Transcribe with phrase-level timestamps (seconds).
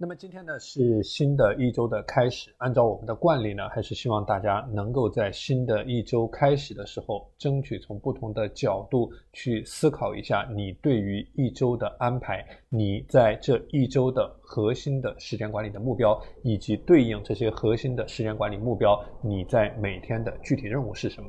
[0.00, 21.28] 那么今天呢是新的一周的开始，按照我们的惯例呢，还是希望大家能够在新的一周开始的时候，争取从不同的角度去思考一下你对于一周的安排，你在这一周的核心的时间管理的目标，以及对应这些核心的时间管理目标，你在每天的具体任务是什么。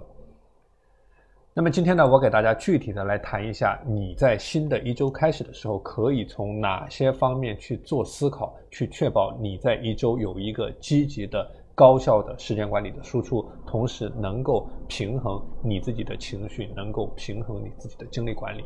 [1.60, 11.46] 那么今天呢，我给大家具体的来谈一下，你在新的一周开始的时候，可以从哪些方面去做思考，去确保你在一周有一个积极的、
[11.76, 18.64] 高效的时间管理的输出，同时能够平衡你自己的情绪，能够平衡你自己的精力管理。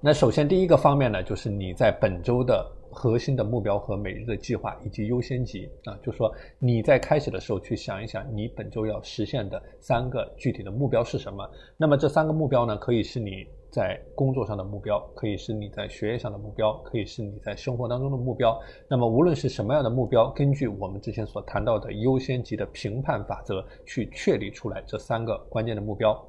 [0.00, 2.64] 那首先第一个方面呢，就是你在本周的。
[2.98, 11.48] 核心的目标和每日的计划以及优先级啊，就说你在开始的时候去想一想，你本周要实现的三个具体的目标是什么？
[11.76, 18.60] 那么这三个目标呢，可以是你在工作上的目标，可以是你在学业上的目标，可以是你在生活当中的目标。
[18.88, 26.20] 那么无论是什么样的目标，根据我们之前所谈到的优先级的评判法则去确立出来这三个关键的目标。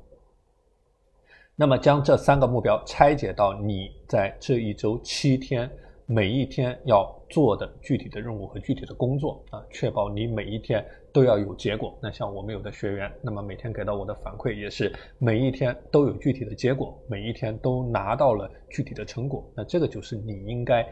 [1.56, 5.68] 那么将这三个目标拆解到你在这一周七天。
[6.12, 11.96] 每一天要做的具体的任务和具体的工作啊，确保你每一天都要有结果。
[12.02, 19.48] 那像我们有的学员，那么每天给到我的反馈也是每一天都有具体的结果，每一天都拿到了具体的成果。
[19.56, 20.84] 那这个就是你应该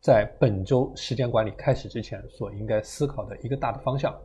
[0.00, 4.18] 在本周时间管理开始之前所应该思考的一个大的方向。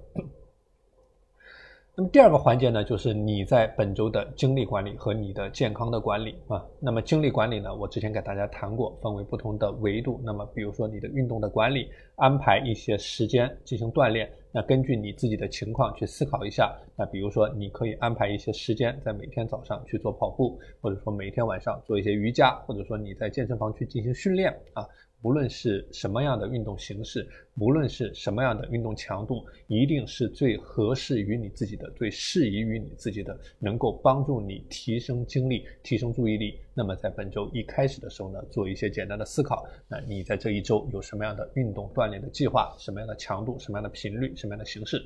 [2.00, 6.66] 那么第二个环节呢，就是你在本周的精力管理和你的健康的管理啊。
[6.80, 10.18] 那么精力管理呢，我之前给大家谈过，分为不同的维度。
[10.24, 14.32] 那么比如说你的运动的管理，安排一些时间进行锻炼。
[14.54, 16.74] 那根据你自己的情况去思考一下。
[16.96, 24.88] 那比如说你可以安排一些时间在每天早上去做跑步，或者说每天晚上做一些瑜伽，或者说你在健身房去进行训练啊。
[25.22, 36.58] 无论是什么样的运动形式，无论是什么样的运动强度，一定是最合适于你自己的、最适宜于你自己的，能够帮助你提升精力、提升注意力。
[36.74, 39.68] 那么在本周一开始的时候呢，做一些简单的思考。
[39.90, 42.74] 那你在这一周有什么样的运动锻炼的计划？
[42.80, 43.60] 什么样的强度？
[43.60, 44.34] 什么样的频率？
[44.38, 45.04] 什么样的形式？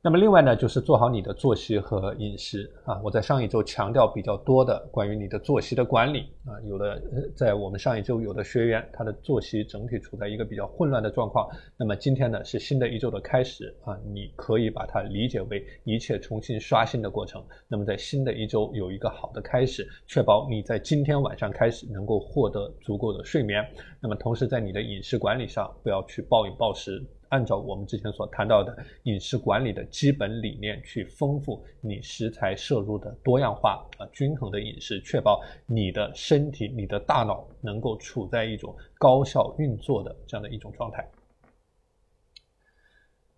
[0.00, 3.00] 那么另外呢，就是做好你的作息和饮食啊。
[3.02, 7.02] 我在上一周强调比较多的关于你的作息的管理啊，有的
[7.34, 11.48] 在我们上一周有的学员他的作息整体处在一个比较混乱的状况。
[11.76, 17.44] 那么今天呢是新的一周的开始啊，你可以把它理解为一切重新刷新的过程。
[17.66, 23.68] 那么在新的一周有一个好的开始，确保你在今天晚上开始能够获得足够的睡眠。
[24.00, 27.04] 那么同时在你的饮食管理上不要去暴饮暴食。
[27.30, 41.08] 按照我们之前所谈到的饮食管理的基本理念，去丰富你食材摄入的多样化啊，均衡的饮食，确保你的身体、你的大脑能够处在一种高效运作的这样的一种状态。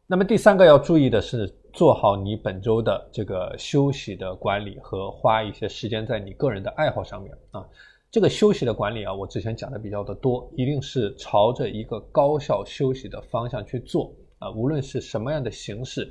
[0.07, 7.65] 那么第三个要注意的是，做好你本周的这个休息的管理和花一些时间在你个人的爱好上面啊。
[8.10, 14.50] 这个休息的管理啊，我之前讲的比较的多，一定是朝着一个高效休息的方向去做啊。
[14.50, 16.10] 无论是什么样的形式，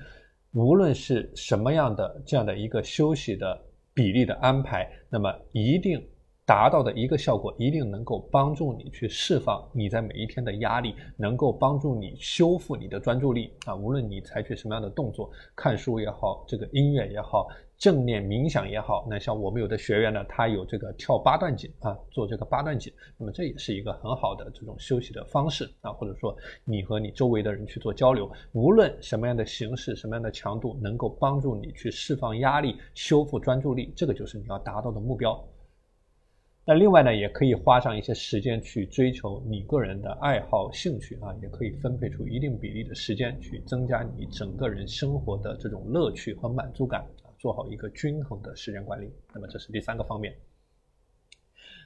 [0.54, 3.62] 无论是什么样的这样的一个休息的
[3.94, 6.02] 比例的安排，那么一定
[6.46, 13.76] 达到的一个效果，一定能够帮助你去释放你在每一天的压力，能够帮助你修复你的专注力啊。
[13.76, 17.50] 无论你采取什么样的动作，看书也好，这个音乐也好。
[17.80, 26.36] 正念冥想也好，那像我们有的学员呢，他有这个跳八段锦啊，做这个八段锦，那么这也是一个很好的这种休息的方式啊，或者说
[26.66, 35.42] 你和你周围的人去做交流，无论什么样的形式、什么样的强度，能够帮助你去释放压力、修复专注力，这个就是你要达到的目标。
[36.66, 47.08] 那另外呢，也可以花上一些时间去追求你个人的爱好、兴趣啊，也可以分配出一定比例的时间去增加你整个人生活的这种乐趣和满足感。
[47.40, 50.36] 做好一个均衡的时间管理，那么这是第三个方面。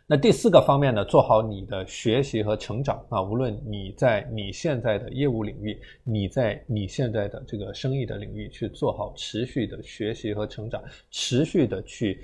[0.06, 1.06] 那第四个方面呢？
[1.06, 12.22] 做好你的学习和成长啊，无论你在你现在的业务领域，你在你现在的这个生意的领域，去做好持续的学习和成长，持续的去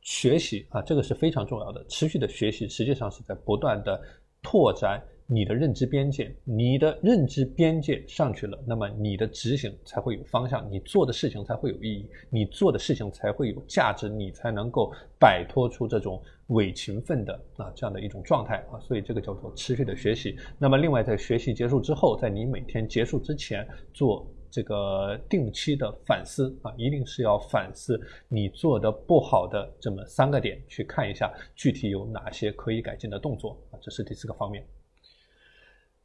[0.00, 1.84] 学习啊，这个是非常重要的。
[1.86, 4.00] 持续的学习实际上是在不断的
[4.40, 5.02] 拓展。
[5.30, 14.90] 你的认知边界，你的认知边界上去了，那么你的执行才会有方向，你做的事情才会有意义，你做的事情才会有价值，你才能够
[15.20, 20.34] 摆脱出这种伪勤奋的啊这样的一种状态啊，所以这个叫做持续的学习。
[20.58, 34.64] 那么另外在学习结束之后，在你每天结束之前做这个定期的反思啊，一定是要反思你做的不好的这么三个点，去看一下具体有哪些可以改进的动作啊，这是第四个方面。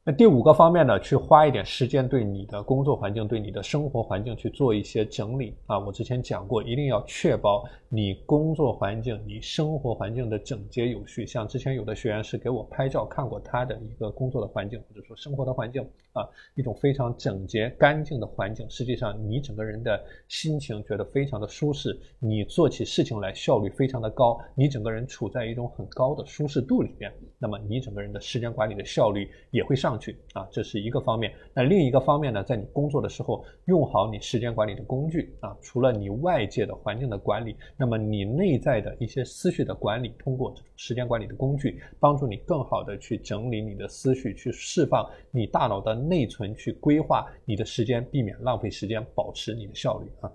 [0.05, 5.79] 那第五个方面呢，去花一点时间对你的工作环境、对你的生活环境去做一些整理啊。
[5.79, 11.25] 我之前讲过，一定要确保你工作环境、你生活环境的整洁有序。
[11.25, 15.81] 像之前有的学员是给我拍照看过他的一个工作的环境，或者说生活的环境
[16.13, 18.69] 啊，一种非常整洁干净的环境。
[18.69, 29.93] 实际上，你整个人的心情觉得非常的舒适，你做起事情来效率非常的高，你整个人处在一种很高的舒适度里边，那么你整个人的时间管理的效率也会上。
[29.93, 31.31] 上去啊，这是一个方面。
[31.53, 35.55] 那另一个方面呢，在你工作的时候，用好你时间管理的工具啊。
[35.61, 50.29] 除了你外界的环境的管理，那么你内在的一些思绪的管理，通过这种时间管理的工具，帮助你更好的去整理你的思绪，去释放你大脑的内存，去规划你的时间，避免浪费时间，保持你的效率啊。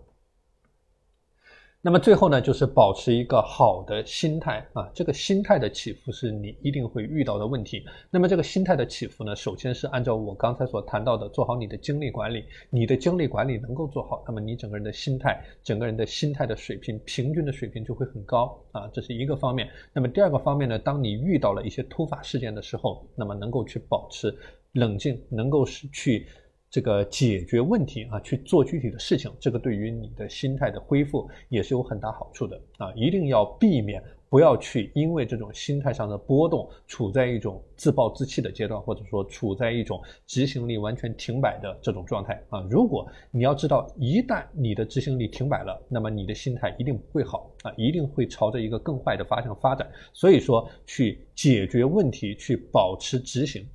[1.81, 4.91] 那么最后呢，就是保持一个好的心态啊。
[4.93, 7.85] 这个心态的起伏是你一定会遇到的问题。
[8.11, 12.45] 那么这个心态的起伏呢，首先是按照我刚才所谈到的，做好你的精力管理。
[12.69, 18.91] 你的精力管理能够做好，那么你整个人的心态，整个人的心态的水平，平均的水平就会很高啊。
[18.93, 19.71] 这是一个方面。
[19.93, 24.37] 那么第二个方面呢，当你遇到了一些突发事件的时候，那么能够去保持
[24.73, 26.27] 冷静，能够是去。
[26.70, 32.93] 这个解决问题啊，去做具体的事情，这个对于你的心态的恢复也是有很大好处的啊！
[32.94, 42.61] 一定要避免，不要去因为这种心态上的波动，处在一种自暴自弃的阶段，或者说处在一种执行力完全停摆的这种状态啊！
[42.69, 49.91] 如果你要知道，一旦你的执行力停摆了，那么你的心态一定不会好啊，一定会朝着一个更坏的方向发展。
[50.12, 53.67] 所以说，去解决问题，去保持执行。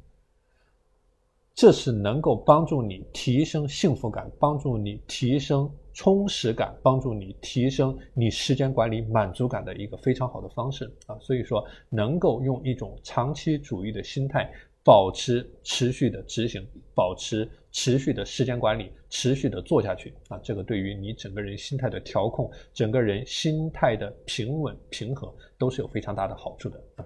[1.56, 11.16] 这是能够帮助你提升幸福感，帮助你提升充实感，帮助你提升你时间管理满足感的一个非常好的方式啊！
[11.22, 14.52] 所以说，能够用一种长期主义的心态，
[14.84, 16.66] 保持持续的执行，
[16.96, 20.40] 保持持续的时间管理，持续的做下去啊！
[20.44, 27.06] 这个对于你整个人心态的调控，整个人心态的平稳平和，都是有非常大的好处的啊！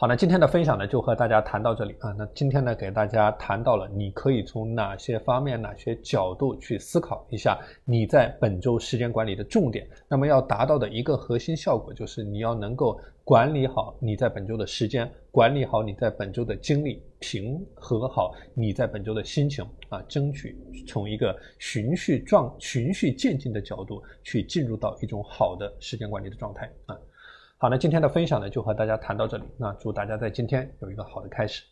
[0.00, 2.10] 好，那今天的分享呢，就和大家谈到这里啊。
[2.16, 9.86] 那今天呢，给大家谈到了你可以从哪些方面、哪些角度去思考一下你在本周时间管理的重点。
[10.08, 20.56] 那么要达到的一个核心效果，就是你要能够管理好你在本周的时间，管理好你在本周的精力，平和好你在本周的心情啊，争取
[20.88, 26.96] 从一个循序状、循序渐进的角度去进入到一种好的时间管理的状态啊。
[27.62, 29.44] 好，那今天的分享呢，就和大家谈到这里。
[29.58, 31.62] 那祝大家在今天有一个好的开始。